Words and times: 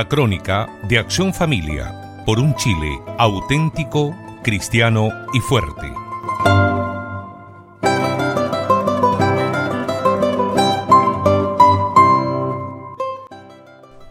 La 0.00 0.08
crónica 0.08 0.66
de 0.88 0.96
Acción 0.96 1.34
Familia 1.34 2.22
por 2.24 2.38
un 2.38 2.54
Chile 2.54 3.02
auténtico, 3.18 4.16
cristiano 4.42 5.10
y 5.34 5.40
fuerte. 5.40 5.92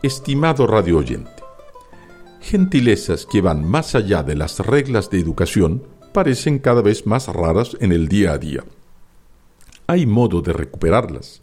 Estimado 0.04 0.68
radio 0.68 1.00
oyente, 1.00 1.32
gentilezas 2.40 3.26
que 3.26 3.42
van 3.42 3.68
más 3.68 3.96
allá 3.96 4.22
de 4.22 4.36
las 4.36 4.60
reglas 4.60 5.10
de 5.10 5.20
educación 5.20 5.82
parecen 6.14 6.60
cada 6.60 6.84
vez 6.84 7.08
más 7.08 7.30
raras 7.30 7.76
en 7.80 7.94
el 7.94 8.08
día 8.08 8.34
a 8.34 8.38
día. 8.38 8.64
Hay 9.88 10.06
modo 10.06 10.44
de 10.44 10.54
recuperarlas. 10.54 11.42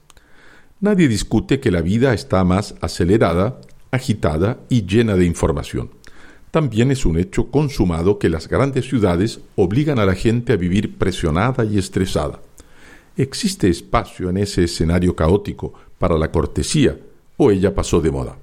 Nadie 0.78 1.08
discute 1.08 1.58
que 1.58 1.72
la 1.72 1.80
vida 1.80 2.14
está 2.14 2.44
más 2.44 2.76
acelerada, 2.80 3.58
agitada 3.96 4.60
y 4.68 4.86
llena 4.86 5.16
de 5.16 5.26
información. 5.26 5.90
También 6.50 6.90
es 6.90 7.04
un 7.04 7.18
hecho 7.18 7.50
consumado 7.50 8.18
que 8.18 8.30
las 8.30 8.48
grandes 8.48 8.88
ciudades 8.88 9.40
obligan 9.56 9.98
a 9.98 10.06
la 10.06 10.14
gente 10.14 10.52
a 10.54 10.56
vivir 10.56 10.96
presionada 10.96 11.64
y 11.64 11.76
estresada. 11.76 12.40
¿Existe 13.16 13.68
espacio 13.68 14.30
en 14.30 14.38
ese 14.38 14.64
escenario 14.64 15.14
caótico 15.14 15.74
para 15.98 16.16
la 16.16 16.30
cortesía 16.30 16.98
o 17.36 17.50
ella 17.50 17.74
pasó 17.74 18.00
de 18.00 18.10
moda? 18.10 18.36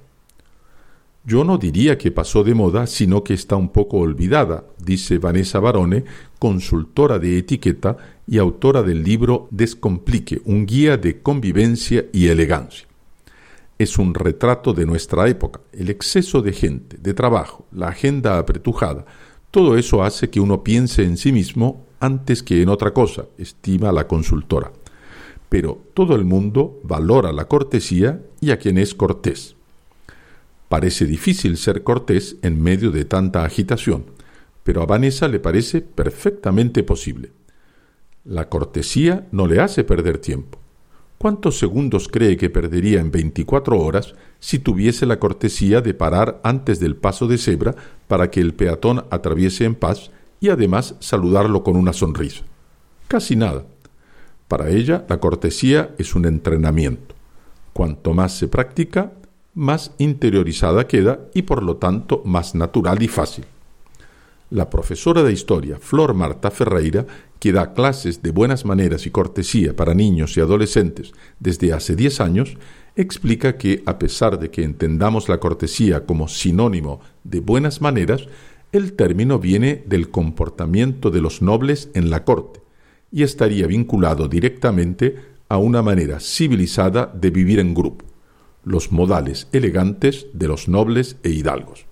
Yo 1.26 1.42
no 1.42 1.56
diría 1.56 1.96
que 1.96 2.10
pasó 2.10 2.44
de 2.44 2.54
moda, 2.54 2.86
sino 2.86 3.24
que 3.24 3.32
está 3.32 3.56
un 3.56 3.70
poco 3.70 3.96
olvidada, 3.96 4.64
dice 4.78 5.18
Vanessa 5.18 5.58
Barone, 5.58 6.04
consultora 6.38 7.18
de 7.18 7.38
etiqueta 7.38 7.96
y 8.26 8.36
autora 8.38 8.82
del 8.82 9.02
libro 9.02 9.48
Descomplique, 9.50 10.42
un 10.44 10.66
guía 10.66 10.98
de 10.98 11.22
convivencia 11.22 12.04
y 12.12 12.28
elegancia. 12.28 12.86
Es 13.84 13.98
un 13.98 14.14
retrato 14.14 14.72
de 14.72 14.86
nuestra 14.86 15.28
época, 15.28 15.60
el 15.70 15.90
exceso 15.90 16.40
de 16.40 16.54
gente, 16.54 16.96
de 16.96 17.12
trabajo, 17.12 17.66
la 17.70 17.88
agenda 17.88 18.38
apretujada, 18.38 19.04
todo 19.50 19.76
eso 19.76 20.02
hace 20.02 20.30
que 20.30 20.40
uno 20.40 20.64
piense 20.64 21.02
en 21.02 21.18
sí 21.18 21.32
mismo 21.32 21.84
antes 22.00 22.42
que 22.42 22.62
en 22.62 22.70
otra 22.70 22.94
cosa, 22.94 23.26
estima 23.36 23.92
la 23.92 24.08
consultora. 24.08 24.72
Pero 25.50 25.82
todo 25.92 26.16
el 26.16 26.24
mundo 26.24 26.80
valora 26.82 27.30
la 27.30 27.44
cortesía 27.44 28.22
y 28.40 28.52
a 28.52 28.58
quien 28.58 28.78
es 28.78 28.94
cortés. 28.94 29.54
Parece 30.70 31.04
difícil 31.04 31.58
ser 31.58 31.82
cortés 31.82 32.36
en 32.40 32.62
medio 32.62 32.90
de 32.90 33.04
tanta 33.04 33.44
agitación, 33.44 34.06
pero 34.62 34.80
a 34.80 34.86
Vanessa 34.86 35.28
le 35.28 35.40
parece 35.40 35.82
perfectamente 35.82 36.84
posible. 36.84 37.32
La 38.24 38.48
cortesía 38.48 39.28
no 39.30 39.46
le 39.46 39.60
hace 39.60 39.84
perder 39.84 40.16
tiempo. 40.16 40.63
¿Cuántos 41.18 41.58
segundos 41.58 42.08
cree 42.08 42.36
que 42.36 42.50
perdería 42.50 43.00
en 43.00 43.10
24 43.10 43.78
horas 43.78 44.14
si 44.40 44.58
tuviese 44.58 45.06
la 45.06 45.18
cortesía 45.18 45.80
de 45.80 45.94
parar 45.94 46.40
antes 46.44 46.80
del 46.80 46.96
paso 46.96 47.26
de 47.26 47.38
cebra 47.38 47.74
para 48.08 48.30
que 48.30 48.40
el 48.40 48.54
peatón 48.54 49.04
atraviese 49.10 49.64
en 49.64 49.74
paz 49.74 50.10
y 50.40 50.50
además 50.50 50.96
saludarlo 51.00 51.62
con 51.62 51.76
una 51.76 51.92
sonrisa? 51.92 52.44
Casi 53.08 53.36
nada. 53.36 53.64
Para 54.48 54.68
ella, 54.68 55.06
la 55.08 55.18
cortesía 55.18 55.94
es 55.98 56.14
un 56.14 56.26
entrenamiento. 56.26 57.14
Cuanto 57.72 58.12
más 58.12 58.36
se 58.36 58.48
practica, 58.48 59.12
más 59.54 59.92
interiorizada 59.98 60.86
queda 60.86 61.20
y 61.32 61.42
por 61.42 61.62
lo 61.62 61.76
tanto 61.76 62.22
más 62.24 62.54
natural 62.54 63.02
y 63.02 63.08
fácil. 63.08 63.46
La 64.54 64.70
profesora 64.70 65.24
de 65.24 65.32
historia, 65.32 65.78
Flor 65.80 66.14
Marta 66.14 66.48
Ferreira, 66.48 67.04
que 67.40 67.50
da 67.50 67.74
clases 67.74 68.22
de 68.22 68.30
buenas 68.30 68.64
maneras 68.64 69.04
y 69.04 69.10
cortesía 69.10 69.74
para 69.74 69.94
niños 69.94 70.36
y 70.36 70.40
adolescentes 70.40 71.10
desde 71.40 71.72
hace 71.72 71.96
10 71.96 72.20
años, 72.20 72.56
explica 72.94 73.58
que, 73.58 73.82
a 73.84 73.98
pesar 73.98 74.38
de 74.38 74.52
que 74.52 74.62
entendamos 74.62 75.28
la 75.28 75.40
cortesía 75.40 76.06
como 76.06 76.28
sinónimo 76.28 77.00
de 77.24 77.40
buenas 77.40 77.80
maneras, 77.80 78.28
el 78.70 78.92
término 78.92 79.40
viene 79.40 79.82
del 79.86 80.10
comportamiento 80.10 81.10
de 81.10 81.20
los 81.20 81.42
nobles 81.42 81.90
en 81.94 82.08
la 82.08 82.22
corte 82.22 82.60
y 83.10 83.24
estaría 83.24 83.66
vinculado 83.66 84.28
directamente 84.28 85.16
a 85.48 85.56
una 85.56 85.82
manera 85.82 86.20
civilizada 86.20 87.12
de 87.12 87.30
vivir 87.30 87.58
en 87.58 87.74
grupo 87.74 88.04
los 88.62 88.92
modales 88.92 89.48
elegantes 89.50 90.28
de 90.32 90.46
los 90.46 90.68
nobles 90.68 91.16
e 91.24 91.30
hidalgos. 91.30 91.86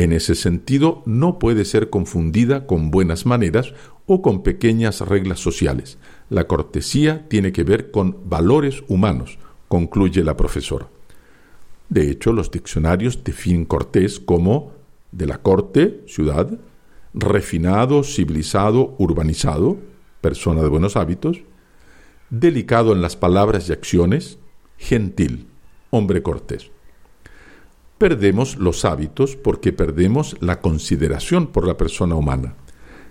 En 0.00 0.14
ese 0.14 0.34
sentido, 0.34 1.02
no 1.04 1.38
puede 1.38 1.66
ser 1.66 1.90
confundida 1.90 2.66
con 2.66 2.90
buenas 2.90 3.26
maneras 3.26 3.74
o 4.06 4.22
con 4.22 4.42
pequeñas 4.42 5.02
reglas 5.02 5.40
sociales. 5.40 5.98
La 6.30 6.44
cortesía 6.44 7.28
tiene 7.28 7.52
que 7.52 7.64
ver 7.64 7.90
con 7.90 8.16
valores 8.24 8.82
humanos, 8.88 9.38
concluye 9.68 10.24
la 10.24 10.38
profesora. 10.38 10.88
De 11.90 12.10
hecho, 12.10 12.32
los 12.32 12.50
diccionarios 12.50 13.24
definen 13.24 13.66
cortés 13.66 14.20
como 14.20 14.72
de 15.12 15.26
la 15.26 15.36
corte, 15.42 16.00
ciudad, 16.06 16.50
refinado, 17.12 18.02
civilizado, 18.02 18.94
urbanizado, 18.96 19.76
persona 20.22 20.62
de 20.62 20.68
buenos 20.70 20.96
hábitos, 20.96 21.42
delicado 22.30 22.94
en 22.94 23.02
las 23.02 23.16
palabras 23.16 23.68
y 23.68 23.72
acciones, 23.72 24.38
gentil, 24.78 25.46
hombre 25.90 26.22
cortés. 26.22 26.70
Perdemos 28.00 28.56
los 28.56 28.86
hábitos 28.86 29.36
porque 29.36 29.74
perdemos 29.74 30.34
la 30.40 30.62
consideración 30.62 31.48
por 31.48 31.66
la 31.66 31.76
persona 31.76 32.14
humana. 32.14 32.54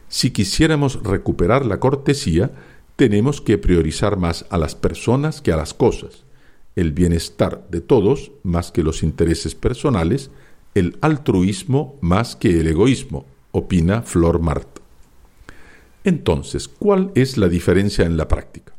Si 0.07 0.31
quisiéramos 0.31 1.03
recuperar 1.03 1.63
la 1.63 1.79
cortesía, 1.79 2.49
tenemos 2.95 3.39
que 3.39 3.59
priorizar 3.59 4.17
más 4.17 4.47
a 4.49 4.57
las 4.57 4.73
personas 4.73 5.41
que 5.41 5.51
a 5.51 5.57
las 5.57 5.75
cosas, 5.75 6.23
el 6.75 6.91
bienestar 6.91 7.67
de 7.69 7.81
todos 7.81 8.31
más 8.41 8.71
que 8.71 8.81
los 8.81 9.03
intereses 9.03 9.53
personales, 9.53 10.31
el 10.73 10.97
altruismo 11.01 11.99
más 12.01 12.35
que 12.35 12.59
el 12.59 12.65
egoísmo, 12.65 13.27
opina 13.51 14.01
Flor 14.01 14.39
Marta. 14.39 14.81
Entonces, 16.03 16.67
¿cuál 16.67 17.11
es 17.13 17.37
la 17.37 17.47
diferencia 17.47 18.05
en 18.05 18.17
la 18.17 18.27
práctica? 18.27 18.73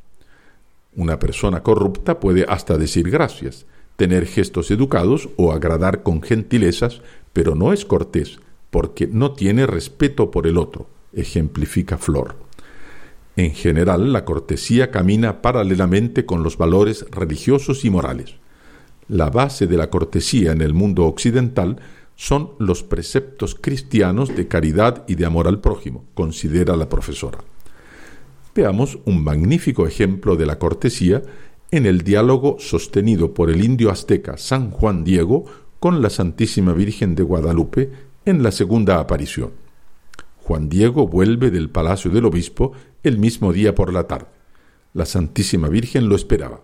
Una 0.96 1.20
persona 1.20 1.62
corrupta 1.62 2.18
puede 2.18 2.46
hasta 2.48 2.76
decir 2.78 3.08
gracias, 3.10 3.64
tener 4.00 4.24
gestos 4.24 4.70
educados 4.70 5.28
o 5.36 5.52
agradar 5.52 6.02
con 6.02 6.22
gentilezas, 6.22 7.02
pero 7.34 7.54
no 7.54 7.74
es 7.74 7.84
cortés, 7.84 8.38
porque 8.70 9.06
no 9.06 9.32
tiene 9.32 9.66
respeto 9.66 10.30
por 10.30 10.46
el 10.46 10.56
otro, 10.56 10.88
ejemplifica 11.12 11.98
Flor. 11.98 12.34
En 13.36 13.52
general, 13.52 14.14
la 14.14 14.24
cortesía 14.24 14.90
camina 14.90 15.42
paralelamente 15.42 16.24
con 16.24 16.42
los 16.42 16.56
valores 16.56 17.04
religiosos 17.10 17.84
y 17.84 17.90
morales. 17.90 18.36
La 19.06 19.28
base 19.28 19.66
de 19.66 19.76
la 19.76 19.90
cortesía 19.90 20.52
en 20.52 20.62
el 20.62 20.72
mundo 20.72 21.04
occidental 21.04 21.76
son 22.16 22.52
los 22.58 22.82
preceptos 22.82 23.54
cristianos 23.54 24.34
de 24.34 24.48
caridad 24.48 25.04
y 25.08 25.16
de 25.16 25.26
amor 25.26 25.46
al 25.46 25.60
prójimo, 25.60 26.06
considera 26.14 26.74
la 26.74 26.88
profesora. 26.88 27.40
Veamos 28.54 28.98
un 29.04 29.22
magnífico 29.22 29.86
ejemplo 29.86 30.36
de 30.36 30.46
la 30.46 30.58
cortesía 30.58 31.22
en 31.70 31.86
el 31.86 32.02
diálogo 32.02 32.56
sostenido 32.58 33.32
por 33.32 33.50
el 33.50 33.64
indio 33.64 33.90
azteca 33.90 34.36
San 34.36 34.70
Juan 34.70 35.04
Diego 35.04 35.44
con 35.78 36.02
la 36.02 36.10
Santísima 36.10 36.72
Virgen 36.72 37.14
de 37.14 37.22
Guadalupe 37.22 37.90
en 38.24 38.42
la 38.42 38.50
segunda 38.50 38.98
aparición. 38.98 39.52
Juan 40.42 40.68
Diego 40.68 41.06
vuelve 41.06 41.50
del 41.50 41.70
palacio 41.70 42.10
del 42.10 42.24
obispo 42.24 42.72
el 43.04 43.18
mismo 43.18 43.52
día 43.52 43.74
por 43.74 43.92
la 43.92 44.04
tarde. 44.04 44.26
La 44.94 45.06
Santísima 45.06 45.68
Virgen 45.68 46.08
lo 46.08 46.16
esperaba. 46.16 46.62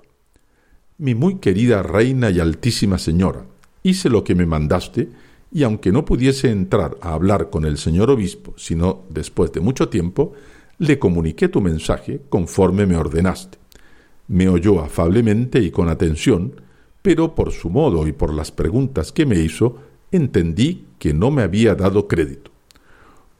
Mi 0.98 1.14
muy 1.14 1.36
querida 1.36 1.82
reina 1.82 2.30
y 2.30 2.40
altísima 2.40 2.98
señora, 2.98 3.46
hice 3.82 4.10
lo 4.10 4.24
que 4.24 4.34
me 4.34 4.46
mandaste, 4.46 5.08
y 5.52 5.62
aunque 5.62 5.92
no 5.92 6.04
pudiese 6.04 6.50
entrar 6.50 6.96
a 7.00 7.12
hablar 7.12 7.50
con 7.50 7.64
el 7.64 7.78
señor 7.78 8.10
obispo, 8.10 8.54
sino 8.56 9.04
después 9.08 9.52
de 9.52 9.60
mucho 9.60 9.88
tiempo, 9.88 10.32
le 10.78 10.98
comuniqué 10.98 11.48
tu 11.48 11.60
mensaje 11.60 12.22
conforme 12.28 12.86
me 12.86 12.96
ordenaste. 12.96 13.65
Me 14.28 14.48
oyó 14.48 14.80
afablemente 14.80 15.60
y 15.60 15.70
con 15.70 15.88
atención, 15.88 16.60
pero 17.02 17.34
por 17.34 17.52
su 17.52 17.70
modo 17.70 18.06
y 18.06 18.12
por 18.12 18.34
las 18.34 18.50
preguntas 18.50 19.12
que 19.12 19.26
me 19.26 19.38
hizo, 19.38 19.78
entendí 20.10 20.86
que 20.98 21.14
no 21.14 21.30
me 21.30 21.42
había 21.42 21.74
dado 21.74 22.08
crédito. 22.08 22.50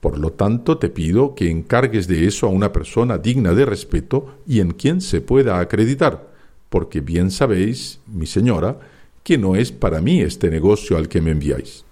Por 0.01 0.19
lo 0.19 0.33
tanto, 0.33 0.79
te 0.79 0.89
pido 0.89 1.35
que 1.35 1.51
encargues 1.51 2.07
de 2.07 2.27
eso 2.27 2.47
a 2.47 2.51
una 2.51 2.73
persona 2.73 3.19
digna 3.19 3.55
de 3.55 3.65
respeto 3.65 4.37
y 4.47 4.61
en 4.61 4.71
quien 4.71 5.01
se 5.01 5.21
pueda 5.21 5.59
acreditar, 5.59 6.29
porque 6.69 7.01
bien 7.01 7.31
sabéis, 7.31 8.01
mi 8.07 8.27
señora, 8.27 8.79
que 9.25 9.39
no 9.39 9.57
es 9.57 9.73
para 9.73 10.01
mí 10.01 10.21
este 10.21 10.51
negocio 10.51 10.97
al 10.97 11.09
que 11.09 11.21
me 11.21 11.33
enviáis. 11.33 11.85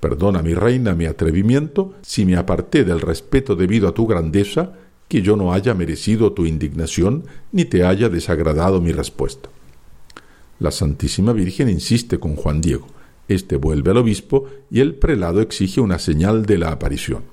Perdona, 0.00 0.42
mi 0.42 0.54
reina, 0.54 0.96
mi 0.96 1.06
atrevimiento, 1.06 1.94
si 2.02 2.26
me 2.26 2.34
aparté 2.34 2.82
del 2.82 3.00
respeto 3.00 3.54
debido 3.54 3.86
a 3.86 3.94
tu 3.94 4.08
grandeza 4.08 4.72
que 5.12 5.20
yo 5.20 5.36
no 5.36 5.52
haya 5.52 5.74
merecido 5.74 6.32
tu 6.32 6.46
indignación 6.46 7.24
ni 7.52 7.66
te 7.66 7.84
haya 7.84 8.08
desagradado 8.08 8.80
mi 8.80 8.92
respuesta. 8.92 9.50
La 10.58 10.70
Santísima 10.70 11.34
Virgen 11.34 11.68
insiste 11.68 12.18
con 12.18 12.34
Juan 12.34 12.62
Diego. 12.62 12.86
Este 13.28 13.56
vuelve 13.56 13.90
al 13.90 13.98
obispo 13.98 14.46
y 14.70 14.80
el 14.80 14.94
prelado 14.94 15.42
exige 15.42 15.82
una 15.82 15.98
señal 15.98 16.46
de 16.46 16.56
la 16.56 16.70
aparición. 16.70 17.24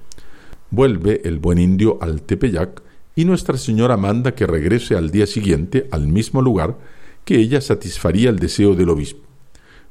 Vuelve 0.72 1.22
el 1.24 1.40
buen 1.40 1.58
indio 1.58 1.98
al 2.02 2.22
Tepeyac 2.22 2.82
y 3.16 3.24
Nuestra 3.24 3.58
Señora 3.58 3.96
manda 3.96 4.36
que 4.36 4.46
regrese 4.46 4.98
al 4.98 5.10
día 5.10 5.26
siguiente 5.26 5.88
al 5.90 6.06
mismo 6.06 6.42
lugar 6.42 6.78
que 7.24 7.38
ella 7.38 7.62
satisfaría 7.62 8.30
el 8.30 8.40
deseo 8.40 8.76
del 8.76 8.90
obispo. 8.90 9.26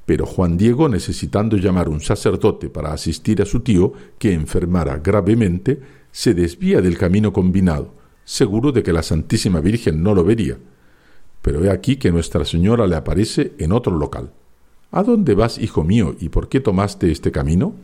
Pero 0.05 0.27
Juan 0.27 0.59
Diego, 0.59 0.91
necesitando 0.91 1.57
llamar 1.57 1.89
un 1.89 2.03
sacerdote 2.03 2.69
para 2.69 2.93
asistir 2.93 3.41
a 3.41 3.47
su 3.47 3.61
tío, 3.61 3.95
que 4.19 4.35
enfermara 4.35 4.99
gravemente, 4.99 5.81
se 6.13 6.35
desvía 6.35 6.81
del 6.81 6.99
camino 6.99 7.33
combinado, 7.33 7.95
seguro 8.25 8.73
de 8.73 8.83
que 8.83 8.93
la 8.93 9.03
Santísima 9.03 9.61
Virgen 9.61 10.03
no 10.03 10.15
lo 10.15 10.25
vería. 10.25 10.59
Pero 11.43 11.65
he 11.65 11.71
aquí 11.71 11.97
que 11.97 12.11
Nuestra 12.11 12.45
Señora 12.45 12.87
le 12.87 12.97
aparece 12.97 13.53
en 13.59 13.73
otro 13.73 13.97
local. 13.97 14.33
¿A 14.91 15.03
dónde 15.03 15.35
vas, 15.35 15.59
hijo 15.59 15.85
mío, 15.85 16.17
y 16.19 16.31
por 16.31 16.49
qué 16.49 16.61
tomaste 16.61 17.11
este 17.11 17.31
camino? 17.31 17.75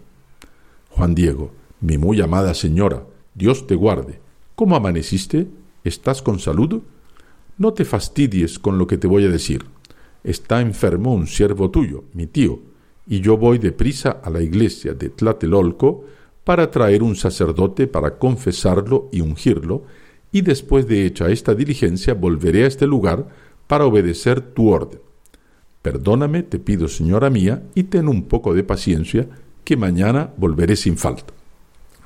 Juan 0.90 1.14
Diego, 1.14 1.50
mi 1.80 1.98
muy 1.98 2.20
amada 2.20 2.54
señora, 2.54 3.04
Dios 3.34 3.66
te 3.66 3.74
guarde. 3.74 4.20
¿Cómo 4.54 4.76
amaneciste? 4.76 5.48
¿Estás 5.82 6.22
con 6.22 6.38
salud? 6.38 6.82
No 7.58 7.72
te 7.74 7.84
fastidies 7.84 8.58
con 8.58 8.78
lo 8.78 8.86
que 8.86 8.96
te 8.96 9.06
voy 9.06 9.24
a 9.24 9.28
decir. 9.28 9.64
Está 10.22 10.60
enfermo 10.60 11.12
un 11.12 11.26
siervo 11.26 11.70
tuyo, 11.70 12.04
mi 12.14 12.26
tío, 12.26 12.60
y 13.06 13.20
yo 13.20 13.36
voy 13.36 13.58
deprisa 13.58 14.20
a 14.22 14.30
la 14.30 14.40
iglesia 14.40 14.94
de 14.94 15.10
Tlatelolco 15.10 16.04
para 16.44 16.70
traer 16.70 17.02
un 17.02 17.16
sacerdote 17.16 17.86
para 17.86 18.18
confesarlo 18.18 19.08
y 19.10 19.22
ungirlo, 19.22 19.84
y 20.30 20.42
después 20.42 20.86
de 20.86 21.06
hecha 21.06 21.30
esta 21.30 21.54
diligencia 21.54 22.14
volveré 22.14 22.64
a 22.64 22.66
este 22.68 22.86
lugar 22.86 23.28
para 23.66 23.86
obedecer 23.86 24.40
tu 24.40 24.68
orden. 24.68 25.00
Perdóname, 25.80 26.42
te 26.42 26.58
pido, 26.58 26.88
señora 26.88 27.30
mía, 27.30 27.62
y 27.74 27.84
ten 27.84 28.08
un 28.08 28.24
poco 28.24 28.54
de 28.54 28.64
paciencia, 28.64 29.28
que 29.64 29.76
mañana 29.76 30.32
volveré 30.36 30.76
sin 30.76 30.96
falta. 30.96 31.32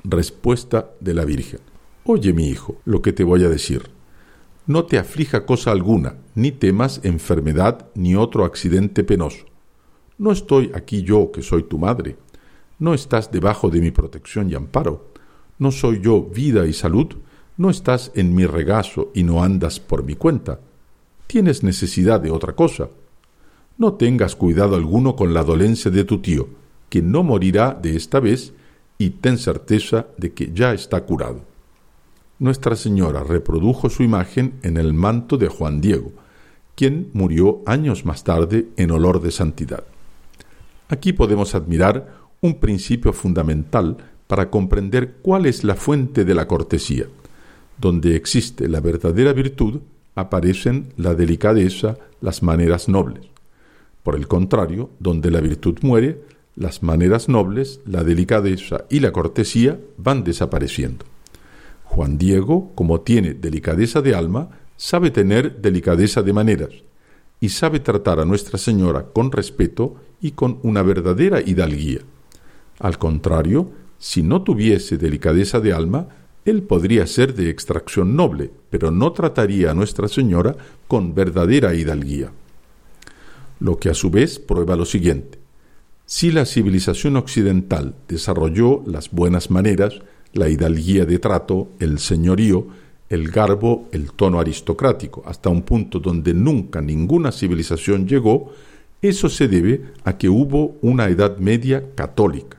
Respuesta 0.03 0.91
de 0.99 1.13
la 1.13 1.25
Virgen. 1.25 1.59
Oye, 2.05 2.33
mi 2.33 2.47
hijo, 2.47 2.77
lo 2.85 3.01
que 3.01 3.13
te 3.13 3.23
voy 3.23 3.43
a 3.43 3.49
decir. 3.49 3.89
No 4.65 4.85
te 4.85 4.97
aflija 4.97 5.45
cosa 5.45 5.71
alguna, 5.71 6.15
ni 6.35 6.51
temas 6.51 7.01
enfermedad 7.03 7.87
ni 7.95 8.15
otro 8.15 8.45
accidente 8.45 9.03
penoso. 9.03 9.45
No 10.17 10.31
estoy 10.31 10.71
aquí 10.73 11.03
yo, 11.03 11.31
que 11.31 11.41
soy 11.41 11.63
tu 11.63 11.77
madre. 11.77 12.17
No 12.79 12.93
estás 12.93 13.31
debajo 13.31 13.69
de 13.69 13.81
mi 13.81 13.91
protección 13.91 14.49
y 14.49 14.55
amparo. 14.55 15.11
No 15.57 15.71
soy 15.71 15.99
yo 16.01 16.23
vida 16.23 16.65
y 16.65 16.73
salud. 16.73 17.07
No 17.57 17.69
estás 17.69 18.11
en 18.15 18.33
mi 18.33 18.45
regazo 18.45 19.11
y 19.13 19.23
no 19.23 19.43
andas 19.43 19.81
por 19.81 20.03
mi 20.03 20.15
cuenta. 20.15 20.61
Tienes 21.27 21.61
necesidad 21.61 22.21
de 22.21 22.31
otra 22.31 22.55
cosa. 22.55 22.89
No 23.77 23.93
tengas 23.93 24.35
cuidado 24.35 24.75
alguno 24.75 25.15
con 25.15 25.33
la 25.33 25.43
dolencia 25.43 25.91
de 25.91 26.05
tu 26.05 26.19
tío, 26.19 26.47
que 26.89 27.01
no 27.01 27.23
morirá 27.23 27.77
de 27.79 27.95
esta 27.95 28.19
vez, 28.19 28.53
y 28.97 29.11
ten 29.11 29.37
certeza 29.37 30.07
de 30.17 30.33
que 30.33 30.51
ya 30.53 30.73
está 30.73 31.05
curado. 31.05 31.41
Nuestra 32.39 32.75
Señora 32.77 33.23
reprodujo 33.23 33.89
su 33.89 34.03
imagen 34.03 34.55
en 34.63 34.77
el 34.77 34.93
manto 34.93 35.37
de 35.37 35.49
Juan 35.49 35.81
Diego, 35.81 36.11
quien 36.75 37.09
murió 37.13 37.61
años 37.65 38.05
más 38.05 38.23
tarde 38.23 38.67
en 38.77 38.91
olor 38.91 39.21
de 39.21 39.31
santidad. 39.31 39.83
Aquí 40.87 41.13
podemos 41.13 41.53
admirar 41.53 42.18
un 42.41 42.55
principio 42.55 43.13
fundamental 43.13 43.97
para 44.27 44.49
comprender 44.49 45.15
cuál 45.21 45.45
es 45.45 45.63
la 45.63 45.75
fuente 45.75 46.25
de 46.25 46.35
la 46.35 46.47
cortesía. 46.47 47.05
Donde 47.77 48.15
existe 48.15 48.67
la 48.67 48.79
verdadera 48.79 49.33
virtud, 49.33 49.79
aparecen 50.15 50.93
la 50.97 51.15
delicadeza, 51.15 51.97
las 52.21 52.43
maneras 52.43 52.89
nobles. 52.89 53.25
Por 54.03 54.15
el 54.15 54.27
contrario, 54.27 54.89
donde 54.99 55.31
la 55.31 55.41
virtud 55.41 55.79
muere, 55.81 56.21
las 56.55 56.83
maneras 56.83 57.29
nobles, 57.29 57.79
la 57.85 58.03
delicadeza 58.03 58.85
y 58.89 58.99
la 58.99 59.11
cortesía 59.11 59.79
van 59.97 60.23
desapareciendo. 60.23 61.05
Juan 61.85 62.17
Diego, 62.17 62.71
como 62.75 63.01
tiene 63.01 63.33
delicadeza 63.33 64.01
de 64.01 64.13
alma, 64.13 64.49
sabe 64.77 65.09
tener 65.09 65.61
delicadeza 65.61 66.21
de 66.21 66.33
maneras 66.33 66.69
y 67.39 67.49
sabe 67.49 67.79
tratar 67.79 68.19
a 68.19 68.25
Nuestra 68.25 68.57
Señora 68.57 69.07
con 69.13 69.31
respeto 69.31 69.95
y 70.21 70.31
con 70.31 70.59
una 70.63 70.83
verdadera 70.83 71.41
hidalguía. 71.41 72.01
Al 72.79 72.97
contrario, 72.97 73.71
si 73.97 74.23
no 74.23 74.41
tuviese 74.41 74.97
delicadeza 74.97 75.59
de 75.59 75.73
alma, 75.73 76.07
él 76.45 76.63
podría 76.63 77.05
ser 77.05 77.35
de 77.35 77.49
extracción 77.49 78.15
noble, 78.15 78.51
pero 78.69 78.91
no 78.91 79.11
trataría 79.11 79.71
a 79.71 79.73
Nuestra 79.73 80.07
Señora 80.07 80.55
con 80.87 81.13
verdadera 81.13 81.75
hidalguía. 81.75 82.31
Lo 83.59 83.77
que 83.77 83.89
a 83.89 83.93
su 83.93 84.09
vez 84.09 84.39
prueba 84.39 84.75
lo 84.75 84.85
siguiente. 84.85 85.37
Si 86.05 86.31
la 86.31 86.45
civilización 86.45 87.17
occidental 87.17 87.93
desarrolló 88.07 88.81
las 88.87 89.11
buenas 89.11 89.51
maneras, 89.51 89.99
la 90.33 90.49
hidalguía 90.49 91.05
de 91.05 91.19
trato, 91.19 91.69
el 91.79 91.99
señorío, 91.99 92.67
el 93.09 93.29
garbo, 93.29 93.89
el 93.91 94.11
tono 94.13 94.39
aristocrático, 94.39 95.23
hasta 95.25 95.49
un 95.49 95.63
punto 95.63 95.99
donde 95.99 96.33
nunca 96.33 96.81
ninguna 96.81 97.31
civilización 97.31 98.07
llegó, 98.07 98.51
eso 99.01 99.29
se 99.29 99.47
debe 99.47 99.83
a 100.03 100.17
que 100.17 100.29
hubo 100.29 100.77
una 100.81 101.07
Edad 101.07 101.37
Media 101.37 101.83
católica, 101.95 102.58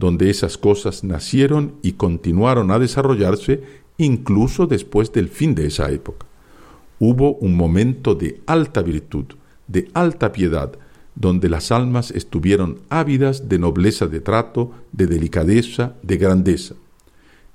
donde 0.00 0.30
esas 0.30 0.56
cosas 0.56 1.04
nacieron 1.04 1.74
y 1.82 1.92
continuaron 1.92 2.70
a 2.70 2.78
desarrollarse 2.78 3.62
incluso 3.98 4.66
después 4.66 5.12
del 5.12 5.28
fin 5.28 5.54
de 5.54 5.66
esa 5.66 5.90
época. 5.90 6.24
Hubo 6.98 7.34
un 7.34 7.54
momento 7.54 8.14
de 8.14 8.40
alta 8.46 8.80
virtud, 8.80 9.26
de 9.68 9.90
alta 9.92 10.32
piedad, 10.32 10.72
donde 11.14 11.50
las 11.50 11.70
almas 11.70 12.12
estuvieron 12.12 12.78
ávidas 12.88 13.50
de 13.50 13.58
nobleza 13.58 14.06
de 14.06 14.20
trato, 14.20 14.72
de 14.90 15.06
delicadeza, 15.06 15.92
de 16.02 16.16
grandeza. 16.16 16.76